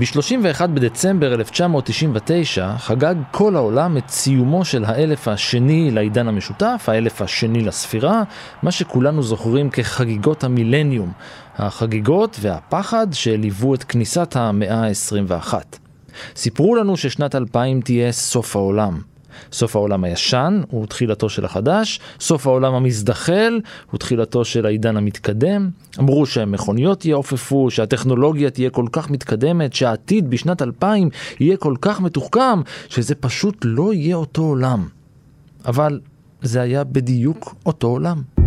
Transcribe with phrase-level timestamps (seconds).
[0.00, 7.60] ב-31 בדצמבר 1999 חגג כל העולם את סיומו של האלף השני לעידן המשותף, האלף השני
[7.60, 8.22] לספירה,
[8.62, 11.12] מה שכולנו זוכרים כחגיגות המילניום,
[11.56, 15.54] החגיגות והפחד שליוו את כניסת המאה ה-21.
[16.36, 19.00] סיפרו לנו ששנת 2000 תהיה סוף העולם.
[19.52, 25.70] סוף העולם הישן הוא תחילתו של החדש, סוף העולם המזדחל הוא תחילתו של העידן המתקדם.
[25.98, 31.08] אמרו שהמכוניות יעופפו, שהטכנולוגיה תהיה כל כך מתקדמת, שהעתיד בשנת 2000
[31.40, 34.88] יהיה כל כך מתוחכם, שזה פשוט לא יהיה אותו עולם.
[35.66, 36.00] אבל
[36.42, 38.39] זה היה בדיוק אותו עולם.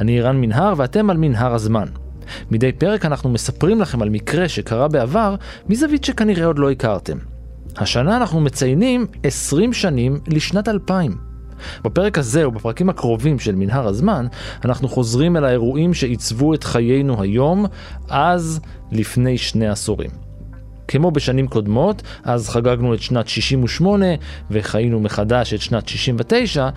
[0.00, 1.86] אני רן מנהר ואתם על מנהר הזמן.
[2.50, 5.34] מדי פרק אנחנו מספרים לכם על מקרה שקרה בעבר
[5.68, 7.18] מזווית שכנראה עוד לא הכרתם.
[7.76, 11.16] השנה אנחנו מציינים 20 שנים לשנת 2000.
[11.84, 14.26] בפרק הזה ובפרקים הקרובים של מנהר הזמן,
[14.64, 17.66] אנחנו חוזרים אל האירועים שעיצבו את חיינו היום,
[18.08, 18.60] אז
[18.92, 20.27] לפני שני עשורים.
[20.88, 24.06] כמו בשנים קודמות, אז חגגנו את שנת 68
[24.50, 26.68] וחיינו מחדש את שנת 69,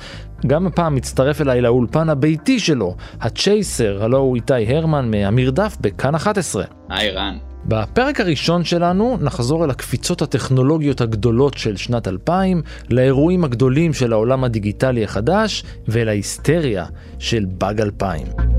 [0.47, 6.63] גם הפעם מצטרף אליי לאולפן הביתי שלו, הצ'ייסר, הלו הוא איתי הרמן מהמרדף בכאן 11.
[6.89, 7.37] היי רן.
[7.65, 14.43] בפרק הראשון שלנו נחזור אל הקפיצות הטכנולוגיות הגדולות של שנת 2000, לאירועים הגדולים של העולם
[14.43, 16.85] הדיגיטלי החדש ואל ההיסטריה
[17.19, 18.50] של באג 2000.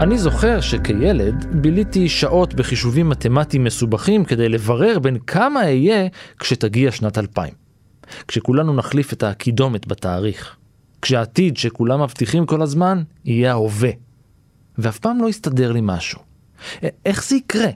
[0.00, 7.18] אני זוכר שכילד ביליתי שעות בחישובים מתמטיים מסובכים כדי לברר בין כמה אהיה כשתגיע שנת
[7.18, 7.54] 2000.
[8.28, 10.56] כשכולנו נחליף את הקידומת בתאריך.
[11.02, 13.90] כשהעתיד שכולם מבטיחים כל הזמן יהיה ההווה.
[14.78, 16.20] ואף פעם לא יסתדר לי משהו.
[17.06, 17.70] איך זה יקרה?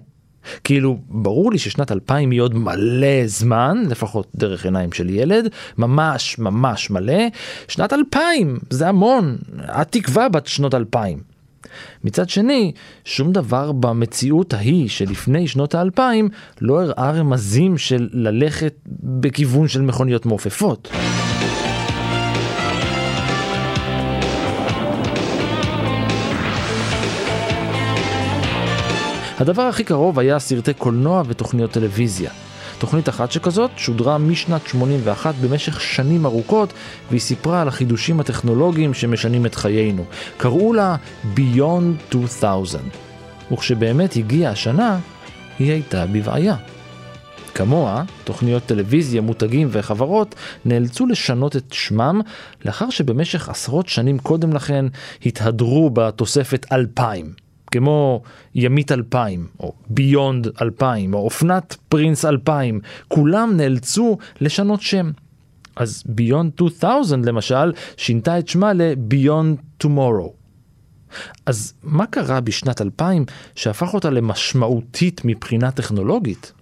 [0.64, 5.48] כאילו, ברור לי ששנת 2000 היא עוד מלא זמן, לפחות דרך עיניים של ילד,
[5.78, 7.22] ממש ממש מלא.
[7.68, 11.33] שנת 2000 זה המון, התקווה בת שנות 2000.
[12.04, 12.72] מצד שני,
[13.04, 16.28] שום דבר במציאות ההיא שלפני שנות האלפיים
[16.60, 20.90] לא הראה רמזים של ללכת בכיוון של מכוניות מעופפות.
[29.38, 32.30] הדבר הכי קרוב היה סרטי קולנוע ותוכניות טלוויזיה.
[32.78, 36.72] תוכנית אחת שכזאת שודרה משנת 81 במשך שנים ארוכות,
[37.08, 40.04] והיא סיפרה על החידושים הטכנולוגיים שמשנים את חיינו.
[40.36, 40.96] קראו לה
[41.36, 42.80] Beyond 2000.
[43.52, 44.98] וכשבאמת הגיעה השנה,
[45.58, 46.56] היא הייתה בבעיה.
[47.54, 52.20] כמוה, תוכניות טלוויזיה, מותגים וחברות נאלצו לשנות את שמם
[52.64, 54.84] לאחר שבמשך עשרות שנים קודם לכן
[55.26, 57.43] התהדרו בתוספת 2000.
[57.74, 58.22] כמו
[58.54, 65.10] ימית 2000, או ביונד 2000, או אופנת פרינס 2000, כולם נאלצו לשנות שם.
[65.76, 70.32] אז ביונד 2000 למשל, שינתה את שמה לביונד טומורו.
[71.46, 73.24] אז מה קרה בשנת 2000
[73.54, 76.52] שהפך אותה למשמעותית מבחינה טכנולוגית?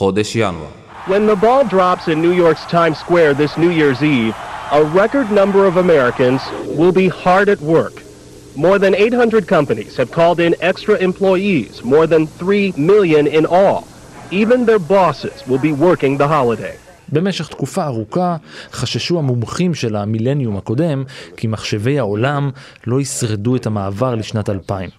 [0.00, 0.70] חודש ינואר.
[1.06, 4.34] When the ball drops in New York's Times Square this New Year's Eve,
[4.70, 6.40] a record number of Americans
[6.78, 8.09] will be hard at work.
[8.56, 13.84] More than 800 companies have called in extra employees, more than 3 million in all.
[14.32, 16.76] Even their bosses will be working the holiday.
[17.12, 18.36] במשך תקופה ארוכה
[18.72, 21.04] חששו המומחים של המילניום הקודם
[21.36, 22.50] כי מחשבי העולם
[22.86, 24.90] לא ישרדו את המעבר לשנת 2000.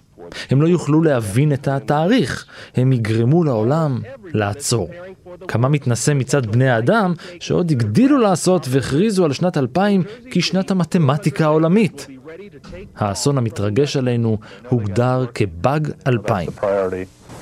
[0.49, 2.45] הם לא יוכלו להבין את התאריך,
[2.75, 4.01] הם יגרמו לעולם
[4.33, 4.89] לעצור.
[5.47, 12.07] כמה מתנשא מצד בני האדם שעוד הגדילו לעשות והכריזו על שנת 2000 כשנת המתמטיקה העולמית.
[12.95, 14.37] האסון המתרגש עלינו
[14.69, 16.49] הוגדר כבאג 2000.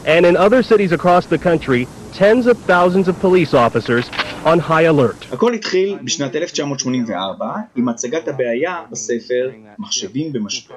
[0.06, 4.06] And in other cities across the country, tens of thousands of police officers
[4.46, 5.34] on high alert.
[5.34, 9.50] הכל התחיל בשנת 1984 עם הצגת הבעיה בספר
[9.80, 10.76] מחשבים במשבר.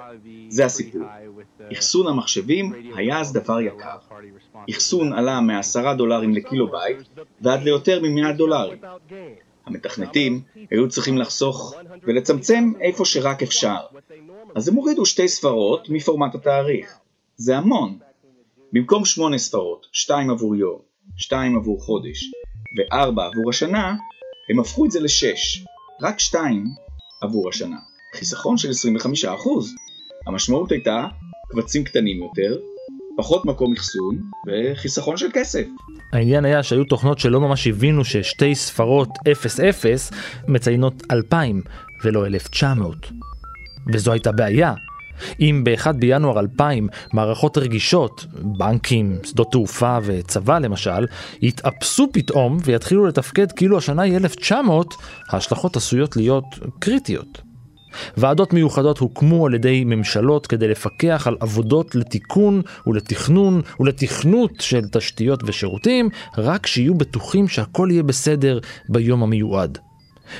[0.49, 1.03] זה הסיפור.
[1.73, 3.97] אחסון המחשבים היה אז דבר יקר.
[4.71, 6.99] אחסון עלה מ-10 דולרים לקילו בייט
[7.41, 8.79] ועד ליותר מ-100 דולרים.
[9.67, 13.77] המתכנתים היו צריכים לחסוך ולצמצם איפה שרק אפשר.
[14.55, 16.99] אז הם הורידו שתי ספרות מפורמט התאריך.
[17.37, 17.99] זה המון.
[18.73, 20.79] במקום שמונה ספרות, שתיים עבור יום,
[21.17, 22.31] שתיים עבור חודש
[22.79, 23.97] וארבע עבור השנה,
[24.51, 25.65] הם הפכו את זה לשש.
[26.03, 26.65] רק שתיים
[27.21, 27.77] עבור השנה.
[28.15, 29.29] חיסכון של 25%.
[30.27, 31.07] המשמעות הייתה
[31.51, 32.59] קבצים קטנים יותר,
[33.17, 35.65] פחות מקום אחסון וחיסכון של כסף.
[36.13, 40.11] העניין היה שהיו תוכנות שלא ממש הבינו ששתי ספרות 00
[40.49, 41.63] מציינות 2000
[42.05, 42.97] ולא 1900.
[43.93, 44.75] וזו הייתה בעיה.
[45.41, 51.07] אם ב-1 בינואר 2000 מערכות רגישות, בנקים, שדות תעופה וצבא למשל,
[51.43, 54.95] יתאפסו פתאום ויתחילו לתפקד כאילו השנה היא 1900,
[55.29, 56.45] ההשלכות עשויות להיות
[56.79, 57.52] קריטיות.
[58.17, 65.41] ועדות מיוחדות הוקמו על ידי ממשלות כדי לפקח על עבודות לתיקון ולתכנון ולתכנות של תשתיות
[65.47, 66.09] ושירותים,
[66.39, 68.59] רק שיהיו בטוחים שהכל יהיה בסדר
[68.89, 69.79] ביום המיועד.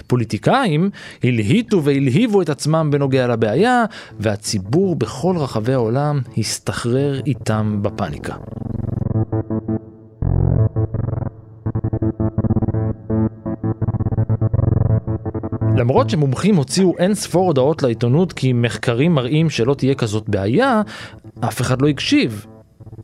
[0.07, 0.91] פוליטיקאים
[1.25, 3.85] הלהיטו והלהיבו את עצמם בנוגע לבעיה,
[4.21, 8.35] והציבור בכל רחבי העולם הסתחרר איתם בפאניקה.
[15.83, 20.83] למרות שמומחים הוציאו אין ספור הודעות לעיתונות כי מחקרים מראים שלא תהיה כזאת בעיה,
[21.41, 22.47] אף אחד לא הקשיב.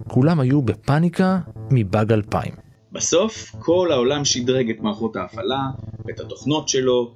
[0.09, 1.39] כולם היו בפאניקה
[1.71, 2.53] מבאג 2000.
[2.93, 5.61] בסוף כל העולם שדרג את מערכות ההפעלה
[6.07, 7.15] ואת התוכנות שלו,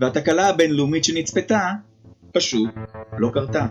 [0.00, 1.70] והתקלה הבינלאומית שנצפתה
[2.32, 2.70] פשוט
[3.18, 3.66] לא קרתה.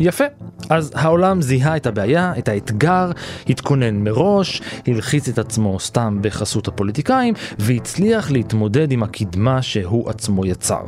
[0.00, 0.47] יפה.
[0.70, 3.10] אז העולם זיהה את הבעיה, את האתגר,
[3.48, 10.82] התכונן מראש, הלחיץ את עצמו סתם בחסות הפוליטיקאים, והצליח להתמודד עם הקדמה שהוא עצמו יצר.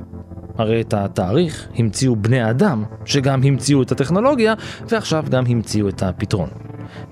[0.59, 4.55] הרי את התאריך המציאו בני האדם, שגם המציאו את הטכנולוגיה,
[4.88, 6.49] ועכשיו גם המציאו את הפתרון.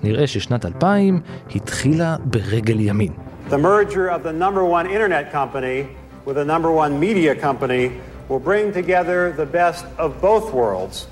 [0.03, 1.21] נראה ששנת 2000
[1.55, 3.11] התחילה ברגל ימין.
[8.29, 11.07] Will bring together the best of both worlds.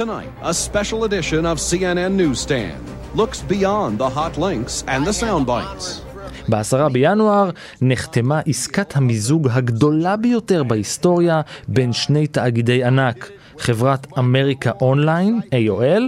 [0.00, 2.80] Tonight, a special edition of CNN Newsstand
[3.14, 6.00] looks beyond the hot links and the sound bites.
[6.48, 7.50] בעשרה בינואר
[7.82, 13.30] נחתמה עסקת המיזוג הגדולה ביותר בהיסטוריה בין שני תאגידי ענק.
[13.58, 16.02] חברת אמריקה אונליין, AOL,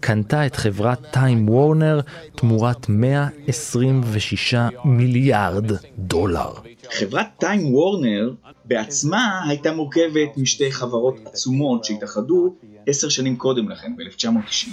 [0.00, 2.00] קנתה את חברת טיים וורנר
[2.34, 4.54] תמורת 126
[4.84, 6.50] מיליארד דולר.
[6.90, 8.32] חברת טיים וורנר
[8.64, 12.54] בעצמה הייתה מורכבת משתי חברות עצומות שהתאחדו
[12.86, 14.68] עשר שנים קודם לכן, ב-1990.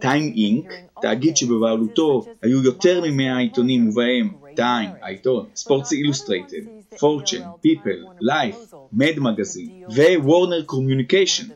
[0.00, 6.62] טיים אינק, תאגיד שבבעלותו היו יותר ממאה עיתונים ובהם טיים, העיתון, ספורטס אילוסטרייטד,
[6.98, 9.82] פורצ'ן, פיפל, לייף, מד מגזין
[10.22, 11.46] ווורנר קומיוניקיישן.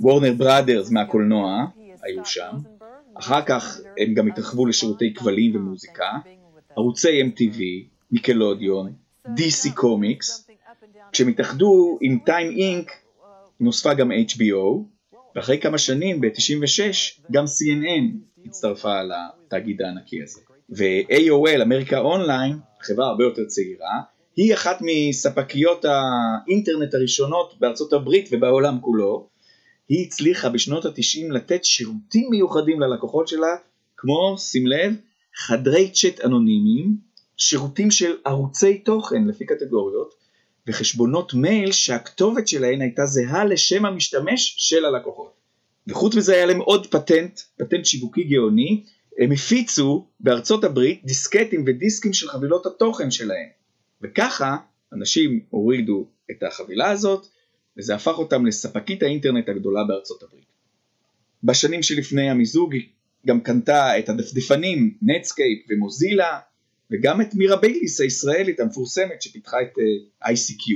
[0.00, 1.64] וורנר בראדרס מהקולנוע
[2.02, 2.56] היו שם.
[3.14, 6.10] אחר כך הם גם התרחבו לשירותי כבלים ומוזיקה,
[6.76, 7.60] ערוצי MTV,
[8.10, 8.92] ניקלודיון,
[9.36, 10.48] DC קומיקס.
[11.12, 12.92] כשהם התאחדו עם טיים אינק
[13.60, 14.82] נוספה גם HBO,
[15.36, 16.80] ואחרי כמה שנים, ב-96,
[17.32, 20.40] גם CNN הצטרפה לתאגיד הענקי הזה.
[20.70, 24.00] ו-AOL, אמריקה אונליין, חברה הרבה יותר צעירה,
[24.36, 29.28] היא אחת מספקיות האינטרנט הראשונות בארצות הברית ובעולם כולו.
[29.88, 33.56] היא הצליחה בשנות ה-90 לתת שירותים מיוחדים ללקוחות שלה,
[33.96, 34.94] כמו, שים לב,
[35.36, 37.07] חדרי צ'אט אנונימיים,
[37.38, 40.14] שירותים של ערוצי תוכן לפי קטגוריות,
[40.66, 45.32] וחשבונות מייל שהכתובת שלהן הייתה זהה לשם המשתמש של הלקוחות.
[45.86, 48.84] וחוץ מזה היה להם עוד פטנט, פטנט שיווקי גאוני,
[49.18, 53.48] הם הפיצו בארצות הברית דיסקטים ודיסקים של חבילות התוכן שלהם.
[54.02, 54.56] וככה
[54.92, 57.26] אנשים הורידו את החבילה הזאת,
[57.76, 60.44] וזה הפך אותם לספקית האינטרנט הגדולה בארצות הברית.
[61.44, 62.74] בשנים שלפני המיזוג
[63.26, 66.38] גם קנתה את הדפדפנים נטסקייפ ומוזילה,
[66.90, 70.72] וגם את מיראביליס הישראלית המפורסמת שפיתחה את אה, ICQ.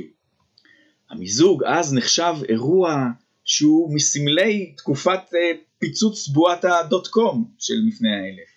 [1.11, 3.07] המיזוג אז נחשב אירוע
[3.45, 5.37] שהוא סמלי תקופת אה,
[5.79, 8.49] פיצוץ בועת הדוט קום של לפני האלף.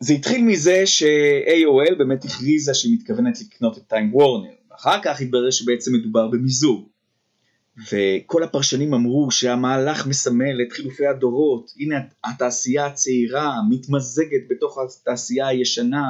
[0.00, 5.50] זה התחיל מזה ש-AOL באמת הכריזה שהיא מתכוונת לקנות את טיים וורנר, אחר כך התברר
[5.50, 6.88] שבעצם מדובר במיזוג.
[7.92, 16.04] וכל הפרשנים אמרו שהמהלך מסמל את חילופי הדורות, הנה התעשייה הצעירה מתמזגת בתוך התעשייה הישנה,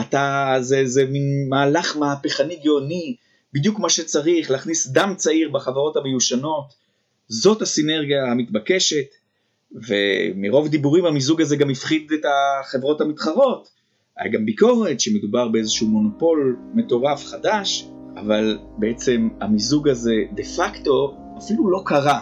[0.00, 3.16] אתה, זה, זה מין מהלך מהפכני גאוני,
[3.52, 6.74] בדיוק מה שצריך, להכניס דם צעיר בחברות המיושנות,
[7.28, 9.06] זאת הסינרגיה המתבקשת,
[9.88, 13.68] ומרוב דיבורים המיזוג הזה גם הפחיד את החברות המתחרות.
[14.18, 21.70] היה גם ביקורת שמדובר באיזשהו מונופול מטורף חדש, אבל בעצם המיזוג הזה דה פקטו אפילו
[21.70, 22.20] לא קרה.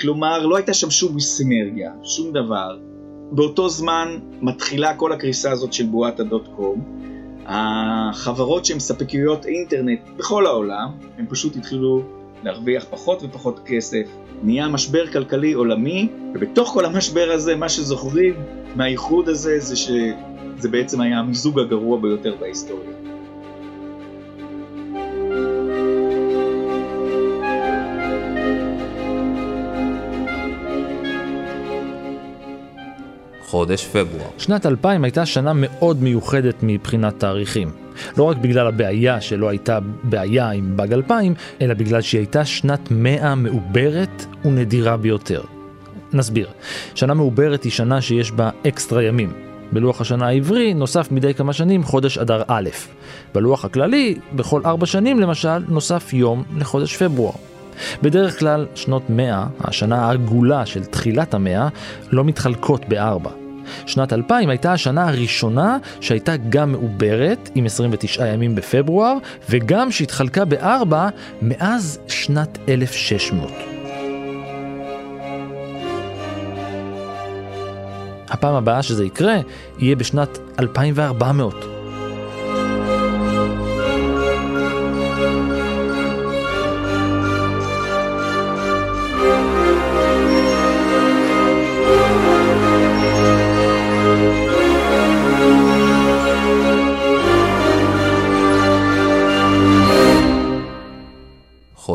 [0.00, 2.78] כלומר, לא הייתה שם שום סינרגיה, שום דבר.
[3.32, 7.04] באותו זמן מתחילה כל הקריסה הזאת של בועת הדוט קום.
[7.46, 12.02] החברות שהן ספקיות אינטרנט בכל העולם, הם פשוט התחילו
[12.42, 14.06] להרוויח פחות ופחות כסף.
[14.42, 18.34] נהיה משבר כלכלי עולמי, ובתוך כל המשבר הזה, מה שזוכרים
[18.76, 22.90] מהאיחוד הזה, זה שזה בעצם היה המיזוג הגרוע ביותר בהיסטוריה.
[33.54, 34.30] חודש פברואר.
[34.38, 37.70] שנת 2000 הייתה שנה מאוד מיוחדת מבחינת תאריכים.
[38.16, 42.90] לא רק בגלל הבעיה שלא הייתה בעיה עם באג 2000, אלא בגלל שהיא הייתה שנת
[42.90, 45.42] 100 מעוברת ונדירה ביותר.
[46.12, 46.48] נסביר.
[46.94, 49.32] שנה מעוברת היא שנה שיש בה אקסטרה ימים.
[49.72, 52.68] בלוח השנה העברי נוסף מדי כמה שנים חודש אדר א'.
[53.34, 57.32] בלוח הכללי, בכל ארבע שנים למשל, נוסף יום לחודש פברואר.
[58.02, 61.68] בדרך כלל שנות 100, השנה העגולה של תחילת המאה,
[62.10, 63.43] לא מתחלקות בארבע.
[63.86, 69.16] שנת 2000 הייתה השנה הראשונה שהייתה גם מעוברת, עם 29 ימים בפברואר,
[69.50, 71.08] וגם שהתחלקה בארבע
[71.42, 73.52] מאז שנת 1600.
[78.28, 79.36] הפעם הבאה שזה יקרה,
[79.78, 81.73] יהיה בשנת 2400.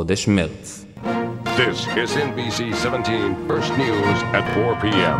[0.09, 0.85] חודש מרץ.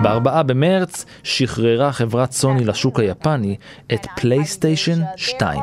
[0.03, 3.55] ב-4 במרץ שחררה חברת סוני לשוק היפני
[3.93, 5.60] את פלייסטיישן 2.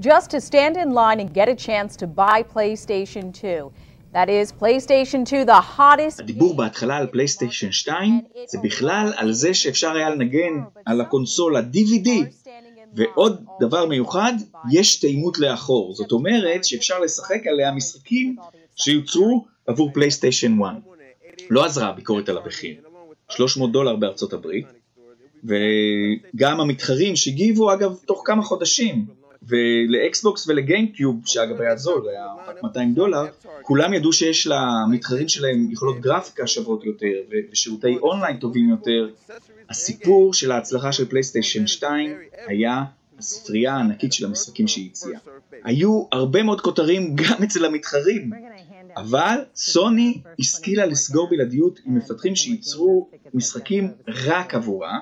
[0.00, 3.72] just to stand in line and get a chance to buy PlayStation 2.
[4.12, 6.20] That is PlayStation 2, the hottest...
[6.20, 12.08] הדיבור בהתחלה על פלייסטיישן 2 זה בכלל על זה שאפשר היה לנגן על הקונסולה DVD
[12.96, 14.32] ועוד דבר מיוחד,
[14.72, 18.36] יש תאימות לאחור, זאת אומרת שאפשר לשחק עליה משחקים
[18.76, 20.72] שיוצרו עבור פלייסטיישן 1.
[21.50, 22.74] לא עזרה הביקורת על המחיר,
[23.30, 24.66] 300 דולר בארצות הברית,
[25.44, 29.06] וגם המתחרים שהגיבו אגב תוך כמה חודשים,
[29.48, 33.26] ולאקסבוקס ולגיימקיוב, שאגב היה זול, היה רק 200 דולר,
[33.62, 39.08] כולם ידעו שיש למתחרים שלהם יכולות גרפיקה שוות יותר, ושירותי אונליין טובים יותר.
[39.70, 42.84] הסיפור של ההצלחה של פלייסטיישן 2 היה
[43.18, 45.20] הספרייה הענקית של המשחקים שהיא הציעה.
[45.64, 48.30] היו הרבה מאוד כותרים גם אצל המתחרים,
[48.96, 54.98] אבל סוני השכילה לסגור בלעדיות עם מפתחים שייצרו משחקים רק עבורה,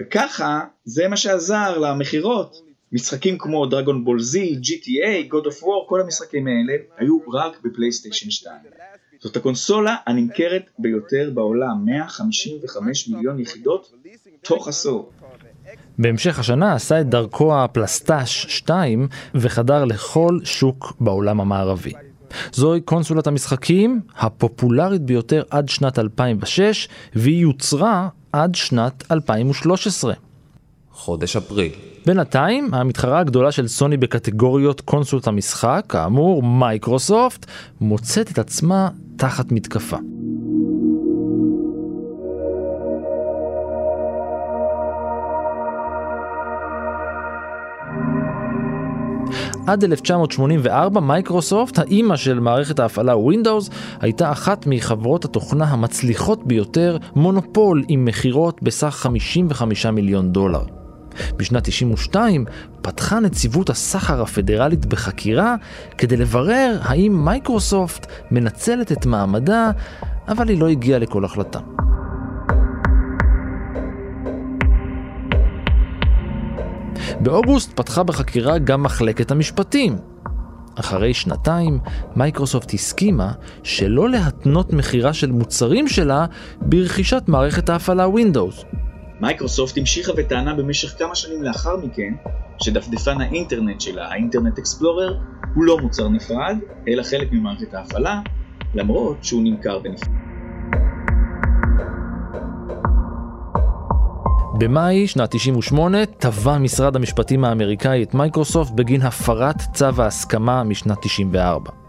[0.00, 2.72] וככה זה מה שעזר למכירות.
[2.92, 8.30] משחקים כמו דרגון בול זי, GTA, God of War, כל המשחקים האלה היו רק בפלייסטיישן
[8.30, 8.56] 2.
[9.22, 13.92] זאת הקונסולה הנמכרת ביותר בעולם, 155 מיליון יחידות
[14.42, 15.10] תוך עשור.
[15.98, 21.92] בהמשך השנה עשה את דרכו הפלסטש 2 וחדר לכל שוק בעולם המערבי.
[22.52, 30.14] זוהי קונסולת המשחקים הפופולרית ביותר עד שנת 2006 והיא יוצרה עד שנת 2013.
[30.92, 31.72] חודש אפריל.
[32.06, 37.46] בינתיים, המתחרה הגדולה של סוני בקטגוריות קונסולת המשחק, כאמור מייקרוסופט,
[37.80, 39.96] מוצאת את עצמה תחת מתקפה.
[49.66, 57.84] עד 1984 מייקרוסופט, האימא של מערכת ההפעלה Windows, הייתה אחת מחברות התוכנה המצליחות ביותר, מונופול
[57.88, 60.81] עם מכירות בסך 55 מיליון דולר.
[61.36, 62.44] בשנת 92
[62.82, 65.54] פתחה נציבות הסחר הפדרלית בחקירה
[65.98, 69.70] כדי לברר האם מייקרוסופט מנצלת את מעמדה,
[70.28, 71.58] אבל היא לא הגיעה לכל החלטה.
[77.20, 79.96] באוגוסט פתחה בחקירה גם מחלקת המשפטים.
[80.74, 81.78] אחרי שנתיים,
[82.16, 86.26] מייקרוסופט הסכימה שלא להתנות מכירה של מוצרים שלה
[86.60, 88.81] ברכישת מערכת ההפעלה Windows.
[89.22, 92.14] מייקרוסופט המשיכה וטענה במשך כמה שנים לאחר מכן
[92.62, 95.18] שדפדפן האינטרנט שלה, האינטרנט אקספלורר,
[95.54, 96.56] הוא לא מוצר נפרד,
[96.88, 98.20] אלא חלק ממערכת ההפעלה,
[98.74, 100.08] למרות שהוא נמכר בנפרד.
[104.58, 111.81] במאי שנת 98 תבע משרד המשפטים האמריקאי את מייקרוסופט בגין הפרת צו ההסכמה משנת 94.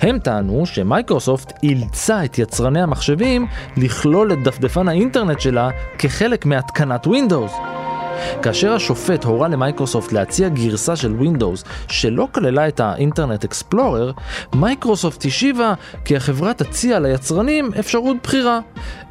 [0.00, 3.46] הם טענו שמייקרוסופט אילצה את יצרני המחשבים
[3.76, 7.80] לכלול את דפדפן האינטרנט שלה כחלק מהתקנת Windows.
[8.42, 14.12] כאשר השופט הורה למייקרוסופט להציע גרסה של Windows שלא כללה את האינטרנט אקספלורר,
[14.54, 15.74] מייקרוסופט השיבה
[16.04, 18.60] כי החברה תציע ליצרנים אפשרות בחירה,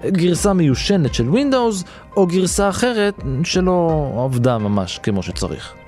[0.06, 1.86] גרסה מיושנת של Windows
[2.18, 3.14] או גרסה אחרת
[3.44, 5.79] שלא עבדה ממש כמו שצריך.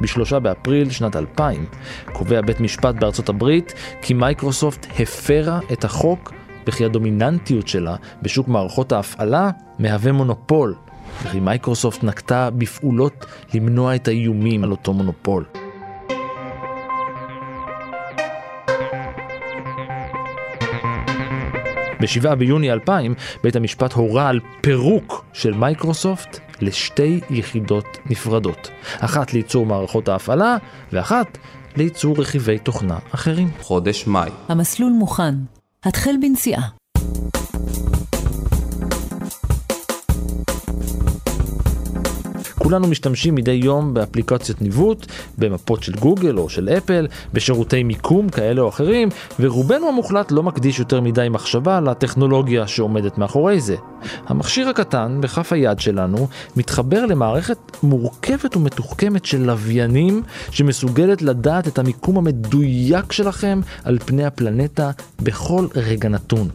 [0.00, 1.66] בשלושה באפריל שנת 2000
[2.12, 6.32] קובע בית משפט בארצות הברית כי מייקרוסופט הפרה את החוק
[6.66, 10.74] וכי הדומיננטיות שלה בשוק מערכות ההפעלה מהווה מונופול
[11.22, 15.44] וכי מייקרוסופט נקטה בפעולות למנוע את האיומים על אותו מונופול.
[22.00, 29.66] ב-7 ביוני 2000 בית המשפט הורה על פירוק של מייקרוסופט לשתי יחידות נפרדות, אחת לייצור
[29.66, 30.56] מערכות ההפעלה
[30.92, 31.38] ואחת
[31.76, 33.50] לייצור רכיבי תוכנה אחרים.
[33.60, 34.30] חודש מאי.
[34.48, 35.34] המסלול מוכן.
[35.84, 36.62] התחל בנסיעה.
[42.64, 45.06] כולנו משתמשים מדי יום באפליקציות ניווט,
[45.38, 49.08] במפות של גוגל או של אפל, בשירותי מיקום כאלה או אחרים,
[49.40, 53.76] ורובנו המוחלט לא מקדיש יותר מדי מחשבה לטכנולוגיה שעומדת מאחורי זה.
[54.26, 62.18] המכשיר הקטן, בכף היד שלנו, מתחבר למערכת מורכבת ומתוחכמת של לוויינים, שמסוגלת לדעת את המיקום
[62.18, 64.90] המדויק שלכם על פני הפלנטה
[65.22, 66.48] בכל רגע נתון.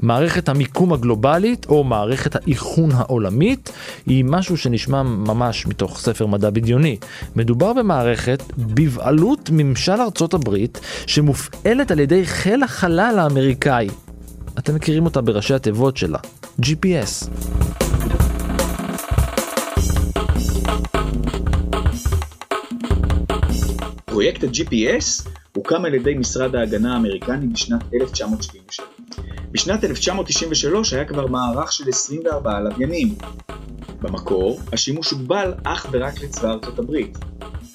[0.00, 3.72] מערכת המיקום הגלובלית או מערכת האיכון העולמית
[4.06, 6.96] היא משהו שנשמע ממש מתוך ספר מדע בדיוני.
[7.36, 13.88] מדובר במערכת בבעלות ממשל ארצות הברית שמופעלת על ידי חיל החלל האמריקאי.
[14.58, 16.18] אתם מכירים אותה בראשי התיבות שלה,
[16.60, 17.28] GPS.
[24.04, 28.95] פרויקט ה-GPS הוקם על ידי משרד ההגנה האמריקני בשנת 1977.
[29.56, 33.14] בשנת 1993 היה כבר מערך של 24 לוויינים.
[34.00, 37.18] במקור, השימוש הוגבל אך ורק לצבא ארצות הברית.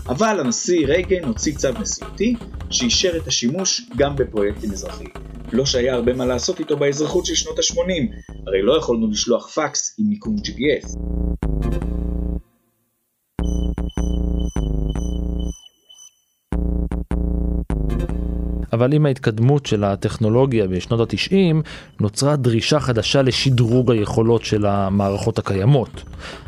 [0.07, 2.35] אבל הנשיא רייגן הוציא צו נשיאותי
[2.69, 5.09] שאישר את השימוש גם בפרויקטים אזרחיים.
[5.53, 9.95] לא שהיה הרבה מה לעשות איתו באזרחות של שנות ה-80, הרי לא יכולנו לשלוח פקס
[9.99, 10.97] עם מיקום GPS.
[18.73, 21.55] אבל עם ההתקדמות של הטכנולוגיה בשנות ה-90,
[21.99, 26.03] נוצרה דרישה חדשה לשדרוג היכולות של המערכות הקיימות.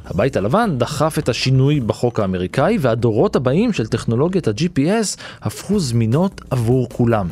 [0.06, 6.90] הבית הלבן דחף את השינוי בחוק האמריקאי, והדורות הבאים של טכנולוגיית ה-GPS הפכו זמינות עבור
[6.90, 7.28] כולם.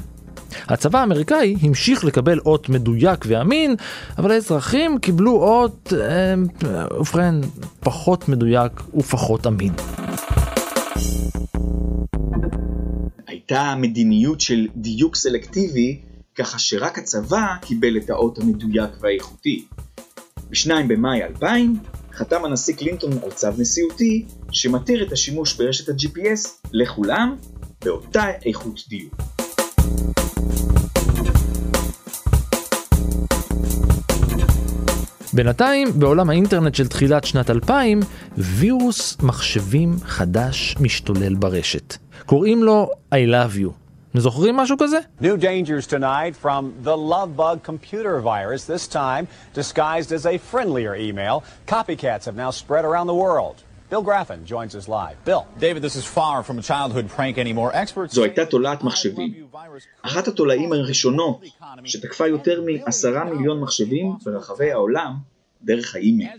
[0.67, 3.75] הצבא האמריקאי המשיך לקבל אות מדויק ואמין,
[4.17, 6.33] אבל האזרחים קיבלו אות, אה,
[6.99, 7.35] ובכן,
[7.79, 9.73] פחות מדויק ופחות אמין.
[13.51, 15.99] הייתה מדיניות של דיוק סלקטיבי,
[16.35, 19.65] ככה שרק הצבא קיבל את האות המדויק והאיכותי.
[20.49, 21.77] ב-2 במאי 2000
[22.13, 27.35] חתם הנשיא קלינטון על צו נשיאותי שמתיר את השימוש ברשת ה-GPS לכולם
[27.85, 29.15] באותה איכות דיוק.
[35.33, 37.99] בינתיים, בעולם האינטרנט של תחילת שנת 2000,
[38.37, 42.00] וירוס מחשבים חדש משתולל ברשת.
[42.25, 43.71] קוראים לו I love you.
[44.19, 44.99] זוכרים משהו כזה?
[45.21, 51.43] New dangers tonight from the Lovebug computer virus, this time disguised as a friendlier email.
[51.67, 53.55] Copycats have now spread around the world.
[53.91, 55.17] Bill Graffin joins us live.
[55.25, 55.43] Bill.
[55.59, 57.71] David, this is far from a childhood prank anymore.
[57.73, 58.13] Experts...
[58.13, 59.33] זו הייתה תולעת מחשבים.
[60.01, 61.41] אחת התולעים הראשונות
[61.85, 65.13] שתקפה יותר מעשרה מיליון מחשבים ברחבי העולם
[65.63, 66.29] דרך האימייל.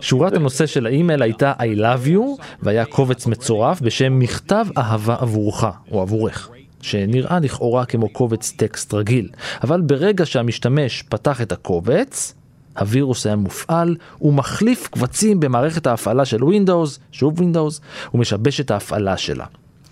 [0.00, 5.64] שורת הנושא של האימייל הייתה I love you, והיה קובץ מצורף בשם מכתב אהבה עבורך,
[5.90, 6.50] או עבורך.
[6.82, 9.28] שנראה לכאורה כמו קובץ טקסט רגיל,
[9.62, 12.34] אבל ברגע שהמשתמש פתח את הקובץ,
[12.78, 17.80] הווירוס היה מופעל, הוא מחליף קבצים במערכת ההפעלה של Windows, שוב Windows,
[18.14, 19.44] ומשבש את ההפעלה שלה.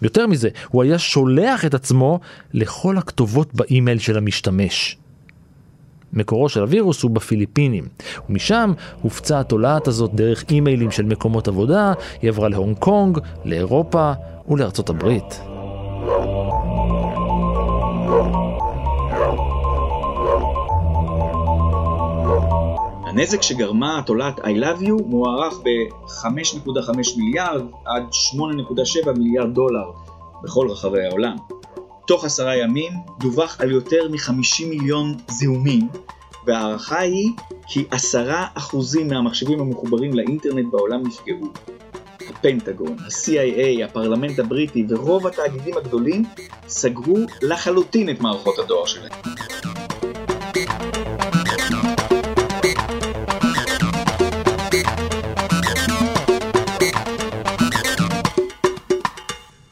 [0.02, 2.20] יותר מזה, הוא היה שולח את עצמו
[2.52, 4.98] לכל הכתובות באימייל של המשתמש.
[6.12, 7.84] מקורו של הווירוס הוא בפיליפינים,
[8.28, 11.92] ומשם הופצה התולעת הזאת דרך אימיילים של מקומות עבודה,
[12.22, 14.12] היא עברה להונג קונג, לאירופה
[14.48, 15.40] ולארצות הברית.
[23.06, 28.02] הנזק שגרמה תולעת I Love You מוערך ב-5.5 מיליארד עד
[28.34, 29.90] 8.7 מיליארד דולר
[30.42, 31.36] בכל רחבי העולם.
[32.08, 35.88] תוך עשרה ימים דווח על יותר מ-50 מיליון זיהומים,
[36.46, 37.30] וההערכה היא
[37.66, 38.76] כי 10%
[39.08, 41.52] מהמחשבים המחוברים לאינטרנט בעולם נפגעו.
[42.30, 46.24] הפנטגון, ה-CIA, הפרלמנט הבריטי ורוב התאגידים הגדולים
[46.68, 49.12] סגרו לחלוטין את מערכות הדואר שלהם.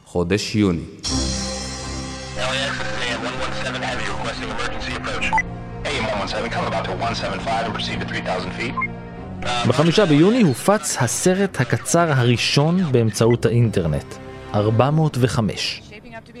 [0.05, 1.06] חודש יוני
[9.67, 14.15] בחמישה ביוני הופץ הסרט הקצר הראשון באמצעות האינטרנט,
[14.55, 15.81] 405.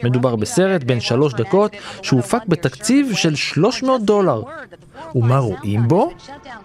[0.03, 4.41] מדובר בסרט בן שלוש דקות שהופק בתקציב של 300 דולר.
[5.15, 6.11] ומה רואים בו?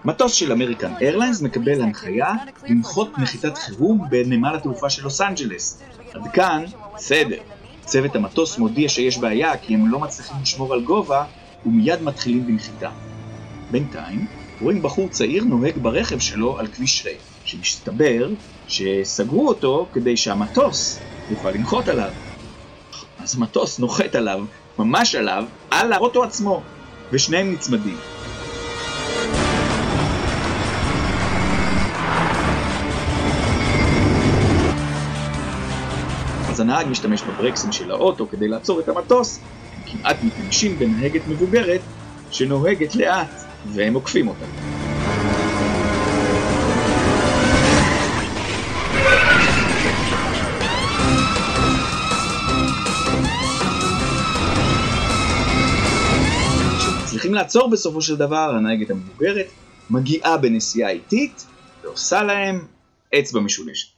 [0.05, 2.33] מטוס של אמריקן איירליינס מקבל הנחיה
[2.67, 5.81] לנחות נחיתת חירום בנמל התעופה של לוס אנג'לס.
[6.13, 6.63] עד כאן,
[6.95, 7.37] בסדר.
[7.85, 11.23] צוות המטוס מודיע שיש בעיה כי הם לא מצליחים לשמור על גובה
[11.65, 12.89] ומיד מתחילים בנחיתה.
[13.73, 14.25] בינתיים,
[14.61, 18.29] רואים בחור צעיר נוהג ברכב שלו על כביש ריק, שמסתבר
[18.67, 22.11] שסגרו אותו כדי שהמטוס יוכל לנחות עליו.
[23.19, 24.45] אז המטוס נוחת עליו,
[24.79, 26.63] ממש עליו, על האוטו עצמו,
[27.11, 27.97] ושניהם נצמדים.
[36.49, 39.39] אז הנהג משתמש בברקסים של האוטו כדי לעצור את המטוס,
[39.75, 41.81] הם כמעט מתנגשים בנהגת מבוגרת
[42.31, 44.45] שנוהגת לאט, והם עוקפים אותה.
[56.77, 59.47] כשמצליחים לעצור בסופו של דבר, הנהגת המבוגרת
[59.89, 61.45] מגיעה בנסיעה איטית
[61.83, 62.67] ועושה להם
[63.19, 63.92] אצבע משולשת.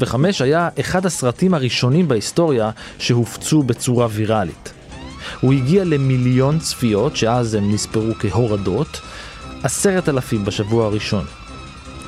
[0.00, 4.72] וחמש היה אחד הסרטים הראשונים בהיסטוריה שהופצו בצורה ויראלית.
[5.40, 9.00] הוא הגיע למיליון צפיות, שאז הם נספרו כהורדות,
[9.62, 11.24] עשרת אלפים בשבוע הראשון.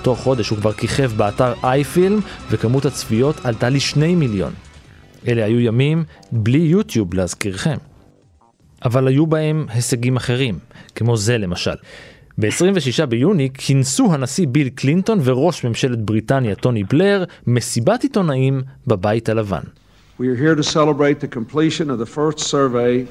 [0.03, 4.53] תוך חודש הוא כבר כיכב באתר אייפילם, וכמות הצפיות עלתה לשני מיליון.
[5.29, 7.77] אלה היו ימים בלי יוטיוב להזכירכם.
[8.85, 10.59] אבל היו בהם הישגים אחרים,
[10.95, 11.75] כמו זה למשל.
[12.39, 19.63] ב-26 ביוני כינסו הנשיא ביל קלינטון וראש ממשלת בריטניה טוני בלר מסיבת עיתונאים בבית הלבן.
[20.19, 23.07] We are here to celebrate the completion of the first survey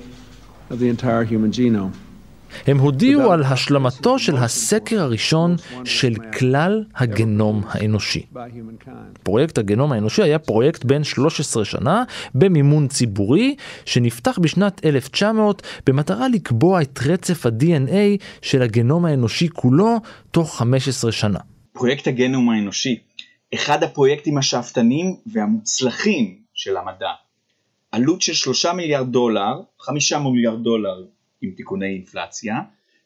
[0.72, 2.12] of the entire human genome.
[2.68, 8.26] הם הודיעו על השלמתו של הסקר הראשון של כלל הגנום האנושי.
[9.24, 12.04] פרויקט הגנום האנושי היה פרויקט בן 13 שנה
[12.36, 19.98] במימון ציבורי שנפתח בשנת 1900 במטרה לקבוע את רצף ה-DNA של הגנום האנושי כולו
[20.32, 21.39] תוך 15 שנה.
[21.74, 23.00] פרויקט הגנום האנושי,
[23.54, 27.10] אחד הפרויקטים השאפתניים והמוצלחים של המדע.
[27.92, 31.04] עלות של 3 מיליארד דולר, 5 מיליארד דולר
[31.44, 32.56] עם תיקוני אינפלציה,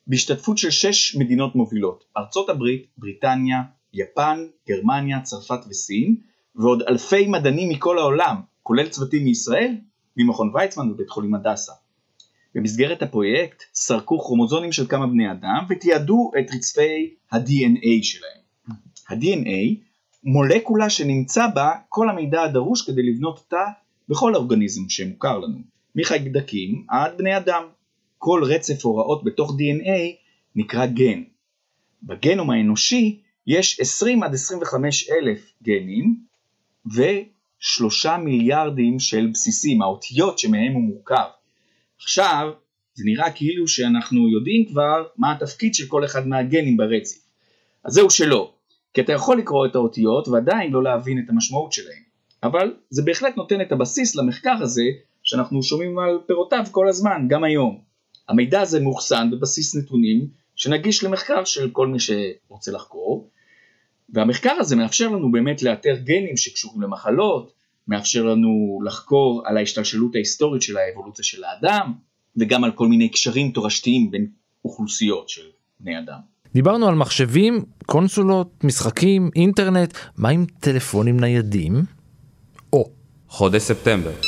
[0.08, 3.62] בהשתתפות של שש מדינות מובילות, ארצות הברית, בריטניה,
[3.94, 6.16] יפן, גרמניה, צרפת וסין,
[6.56, 9.76] ועוד אלפי מדענים מכל העולם, כולל צוותים מישראל,
[10.18, 11.72] ממכון ויצמן ובית חולים הדסה.
[12.56, 18.42] במסגרת הפרויקט סרקו כרומוזונים של כמה בני אדם ותיעדו את רצפי ה-DNA שלהם.
[19.10, 19.88] ה-DNA
[20.24, 23.66] מולקולה שנמצא בה כל המידע הדרוש כדי לבנות אותה
[24.10, 25.58] בכל האורגניזם שמוכר לנו,
[25.96, 27.64] מחיידקים עד בני אדם.
[28.18, 30.16] כל רצף הוראות בתוך DNA
[30.56, 31.24] נקרא גן.
[32.04, 36.20] בגנום האנושי יש 20 עד 25 אלף גנים
[36.86, 41.28] ושלושה מיליארדים של בסיסים, האותיות שמהם הוא מורכב.
[42.02, 42.52] עכשיו,
[42.94, 47.18] זה נראה כאילו שאנחנו יודעים כבר מה התפקיד של כל אחד מהגנים ברצף.
[47.84, 48.54] אז זהו שלא,
[48.94, 52.04] כי אתה יכול לקרוא את האותיות ועדיין לא להבין את המשמעות שלהם.
[52.44, 54.84] אבל זה בהחלט נותן את הבסיס למחקר הזה
[55.24, 57.87] שאנחנו שומעים על פירותיו כל הזמן, גם היום.
[58.30, 63.30] המידע הזה מאוחסן בבסיס נתונים שנגיש למחקר של כל מי שרוצה לחקור,
[64.10, 67.54] והמחקר הזה מאפשר לנו באמת לאתר גנים שקשורים למחלות,
[67.88, 71.94] מאפשר לנו לחקור על ההשתלשלות ההיסטורית של האבולוציה של האדם,
[72.38, 74.28] וגם על כל מיני קשרים תורשתיים בין
[74.66, 75.46] אוכלוסיות של
[75.80, 76.20] בני אדם.
[76.54, 81.74] דיברנו על מחשבים, קונסולות, משחקים, אינטרנט, מה עם טלפונים ניידים?
[82.74, 82.92] או.
[83.28, 84.27] חודש ספטמבר.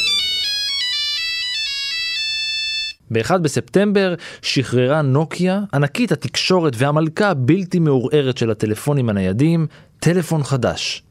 [3.12, 9.68] ב-1 בספטמבר שחררה נוקיה, ענקית התקשורת והמלכה הבלתי מעורערת של הטלפונים הניידים,
[10.00, 11.04] טלפון חדש.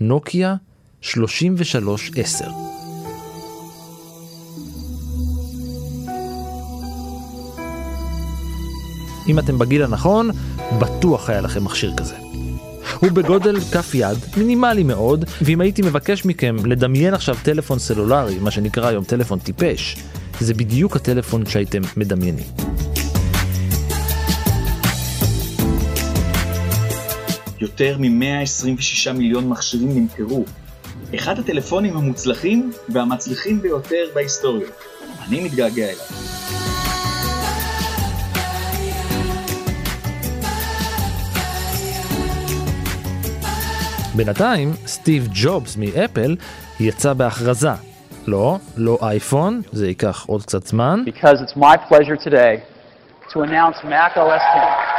[0.00, 0.54] נוקיה
[1.00, 2.44] 3310.
[9.28, 10.30] אם אתם בגיל הנכון,
[10.78, 12.14] בטוח היה לכם מכשיר כזה.
[12.98, 18.50] הוא בגודל כף יד, מינימלי מאוד, ואם הייתי מבקש מכם לדמיין עכשיו טלפון סלולרי, מה
[18.50, 19.96] שנקרא היום טלפון טיפש,
[20.40, 22.46] זה בדיוק הטלפון שהייתם מדמיינים.
[27.60, 30.44] יותר מ-126 מיליון מכשירים נמכרו.
[31.14, 34.68] אחד הטלפונים המוצלחים והמצליחים ביותר בהיסטוריה.
[35.28, 36.04] אני מתגעגע אליו.
[44.16, 46.36] בינתיים, סטיב ג'ובס מאפל
[46.80, 47.93] יצא בהכרזה.
[48.26, 51.04] לא, לא אייפון, זה ייקח עוד קצת זמן.
[51.06, 52.60] Because it's my pleasure today
[53.32, 54.94] to announce Mac OS 10.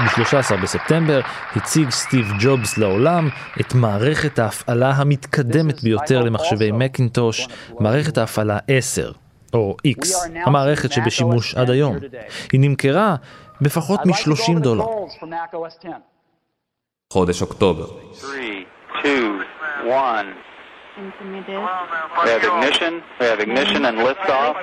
[0.00, 1.20] ב-13 בספטמבר
[1.56, 3.28] הציג סטיב ג'ובס לעולם
[3.60, 7.48] את מערכת ההפעלה המתקדמת ביותר למחשבי מקינטוש,
[7.80, 9.12] מערכת ההפעלה 10,
[9.54, 10.08] או X,
[10.46, 11.96] המערכת שבשימוש עד היום.
[12.52, 13.16] היא נמכרה
[13.60, 14.84] בפחות מ-30 דולר.
[17.12, 17.86] חודש אוקטובר.
[18.14, 18.64] 3,
[19.02, 19.40] 2,
[19.84, 20.26] 1.
[22.24, 24.54] We have ignition, we have ignition and liftoff.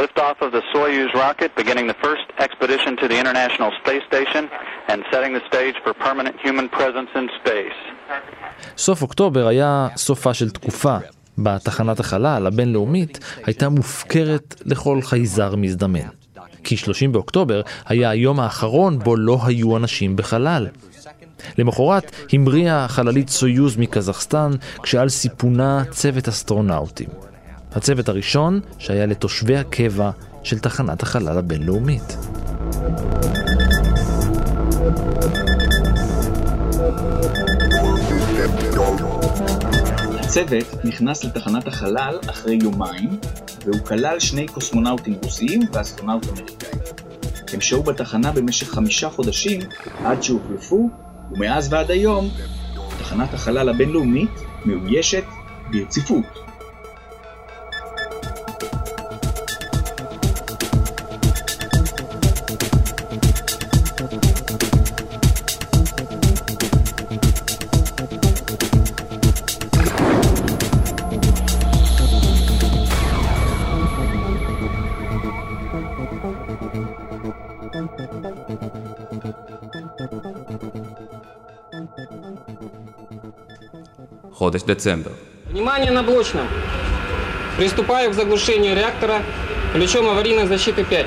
[0.00, 4.44] Liftoff of the Soyuz rocket, beginning the first expedition to the International Space Station
[4.90, 7.78] and setting the stage for permanent human presence in space.
[8.76, 10.96] סוף אוקטובר היה סופה של תקופה.
[11.38, 16.21] בה תחנת החלל הבינלאומית הייתה מופקרת לכל חייזר מזדמן.
[16.64, 20.68] כי 30 באוקטובר היה היום האחרון בו לא היו אנשים בחלל.
[21.58, 24.50] למחרת המריאה חללית סויוז מקזחסטן
[24.82, 27.08] כשעל סיפונה צוות אסטרונאוטים.
[27.72, 30.10] הצוות הראשון שהיה לתושבי הקבע
[30.42, 32.16] של תחנת החלל הבינלאומית.
[40.32, 43.10] הצוות נכנס לתחנת החלל אחרי יומיים,
[43.64, 46.68] והוא כלל שני קוסמונאוטים רוסיים ואסטרונאוט אמריקאי.
[47.52, 49.60] הם שהו בתחנה במשך חמישה חודשים
[50.04, 50.90] עד שהוחלפו,
[51.32, 52.30] ומאז ועד היום
[52.98, 54.30] תחנת החלל הבינלאומית
[54.64, 55.24] מאוישת
[55.70, 56.24] ברציפות.
[84.52, 85.12] 20 децембра.
[85.46, 86.46] Внимание на блочном.
[87.56, 89.22] Приступаю к заглушению реактора
[89.72, 91.06] ключом аварийной защиты 5.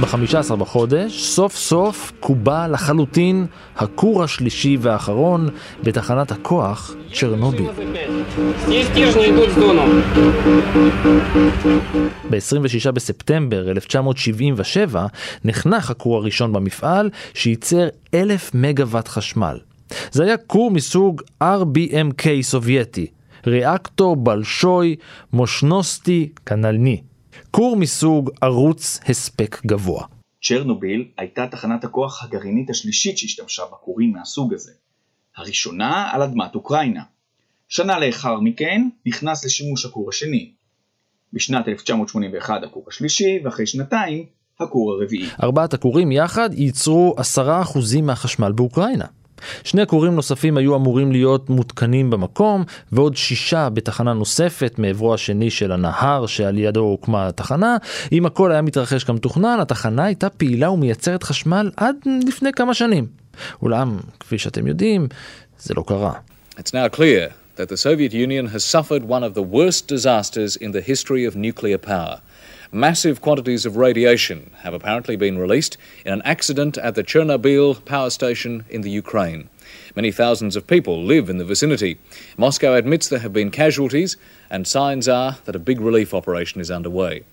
[0.00, 5.48] ב-15 בחודש, סוף סוף קובע לחלוטין הכור השלישי והאחרון
[5.82, 7.66] בתחנת הכוח צ'רנובי.
[12.30, 15.06] ב-26 בספטמבר 1977
[15.44, 19.58] נחנך הכור הראשון במפעל שייצר 1,000 מגוואט חשמל.
[20.10, 23.06] זה היה כור מסוג RBMK סובייטי,
[23.46, 24.96] ריאקטור בלשוי
[25.32, 27.00] מושנוסטי קנלני.
[27.50, 30.04] כור מסוג ערוץ הספק גבוה.
[30.42, 34.72] צ'רנוביל הייתה תחנת הכוח הגרעינית השלישית שהשתמשה בכורים מהסוג הזה.
[35.36, 37.02] הראשונה על אדמת אוקראינה.
[37.68, 40.52] שנה לאחר מכן נכנס לשימוש הכור השני.
[41.32, 44.26] בשנת 1981 הכור השלישי, ואחרי שנתיים
[44.60, 45.28] הכור הרביעי.
[45.42, 49.06] ארבעת הכורים יחד ייצרו 10% מהחשמל באוקראינה.
[49.64, 55.72] שני כורים נוספים היו אמורים להיות מותקנים במקום, ועוד שישה בתחנה נוספת מעברו השני של
[55.72, 57.76] הנהר שעל ידו הוקמה התחנה.
[58.12, 61.96] אם הכל היה מתרחש כמתוכנן, התחנה הייתה פעילה ומייצרת חשמל עד
[62.26, 63.06] לפני כמה שנים.
[63.62, 65.08] אולם, כפי שאתם יודעים,
[65.58, 66.12] זה לא קרה.
[66.56, 70.70] It's now clear that the Soviet Union has suffered one of the worst disasters in
[70.72, 72.16] the history of nuclear power.
[72.70, 78.10] Massive quantities of radiation have apparently been released in an accident at the Chernobyl power
[78.10, 79.48] station in the Ukraine.
[79.96, 81.98] Many thousands of people live in the vicinity.
[82.36, 84.18] Moscow admits there have been casualties,
[84.50, 87.24] and signs are that a big relief operation is underway.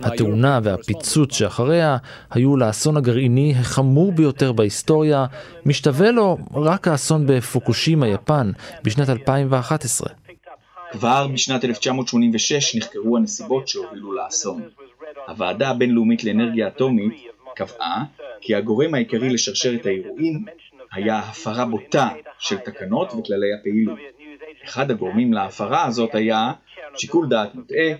[0.00, 1.96] התאונה והפיצוץ שאחריה
[2.30, 5.26] היו לאסון הגרעיני החמור ביותר בהיסטוריה,
[5.66, 8.50] משתווה לו רק האסון בפוקושימה, יפן,
[8.82, 10.08] בשנת 2011.
[10.94, 14.62] כבר בשנת 1986 נחקרו הנסיבות שהובילו לאסון.
[15.28, 17.12] הוועדה הבינלאומית לאנרגיה אטומית
[17.56, 18.04] קבעה
[18.40, 20.44] כי הגורם העיקרי לשרשרת האירועים
[20.92, 23.98] היה הפרה בוטה של תקנות וכללי הפעילות.
[24.64, 26.52] אחד הגורמים להפרה הזאת היה
[26.96, 27.92] שיקול דעת מוטעה,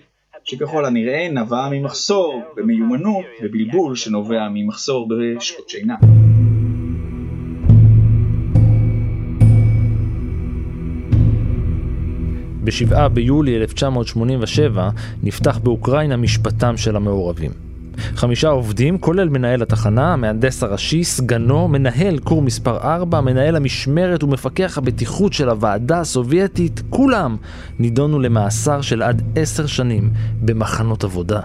[0.43, 5.95] שככל הנראה נבע ממחסור במיומנות ובלבול שנובע ממחסור בשעות שינה.
[12.65, 14.89] ב-7 ביולי 1987
[15.23, 17.51] נפתח באוקראינה משפטם של המעורבים.
[17.97, 24.77] חמישה עובדים, כולל מנהל התחנה, המהנדס הראשי, סגנו, מנהל כור מספר 4, מנהל המשמרת ומפקח
[24.77, 27.37] הבטיחות של הוועדה הסובייטית, כולם
[27.79, 30.09] נידונו למאסר של עד עשר שנים
[30.41, 31.39] במחנות עבודה.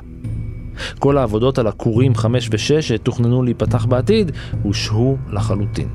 [0.99, 5.89] כל העבודות על הכורים 5 ו-6 שתוכננו להיפתח בעתיד, הושהו לחלוטין.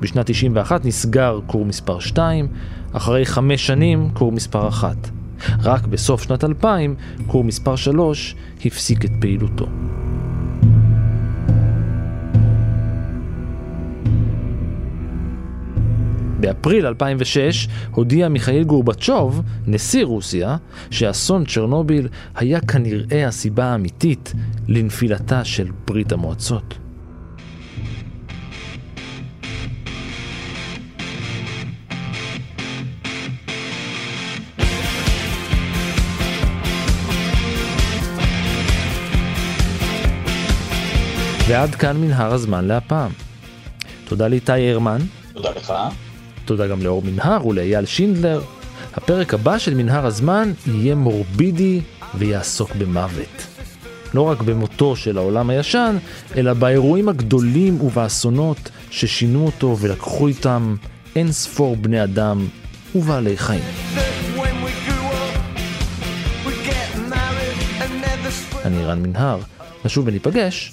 [0.00, 2.48] בשנת 91 נסגר כור מספר 2,
[2.96, 4.96] אחרי חמש שנים כור מספר 1.
[5.62, 6.94] רק בסוף שנת 2000,
[7.26, 9.66] כור מספר 3 הפסיק את פעילותו.
[16.40, 20.56] באפריל 2006 הודיע מיכאל גורבצ'וב, נשיא רוסיה,
[20.90, 24.32] שאסון צ'רנוביל היה כנראה הסיבה האמיתית
[24.68, 26.83] לנפילתה של ברית המועצות.
[41.48, 43.10] ועד כאן מנהר הזמן להפעם.
[44.04, 44.98] תודה לאיתי הרמן.
[45.32, 45.72] תודה לך.
[46.44, 48.42] תודה גם לאור מנהר ולאייל שינדלר.
[48.94, 51.80] הפרק הבא של מנהר הזמן יהיה מורבידי
[52.14, 53.46] ויעסוק במוות.
[54.14, 55.96] לא רק במותו של העולם הישן,
[56.36, 60.76] אלא באירועים הגדולים ובאסונות ששינו אותו ולקחו איתם
[61.16, 62.46] אין ספור בני אדם
[62.94, 63.64] ובעלי חיים.
[68.64, 69.38] אני רן מנהר,
[69.84, 70.72] נשוב וניפגש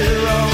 [0.00, 0.49] hero.